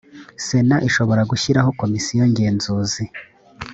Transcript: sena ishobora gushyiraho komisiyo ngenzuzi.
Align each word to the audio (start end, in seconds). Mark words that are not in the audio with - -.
sena 0.45 0.75
ishobora 0.89 1.21
gushyiraho 1.31 1.69
komisiyo 1.81 2.23
ngenzuzi. 2.31 3.03